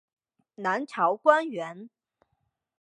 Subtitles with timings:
[0.55, 1.87] 南朝官员。